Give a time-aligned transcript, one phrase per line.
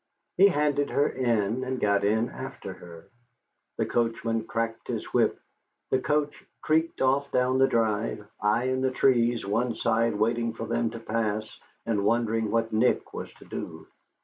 [0.35, 3.05] He handed her in, and got in after her.
[3.77, 5.39] The coachman cracked his whip,
[5.91, 10.65] the coach creaked off down the drive, I in the trees one side waiting for
[10.65, 13.85] them to pass, and wondering what Nick was to do.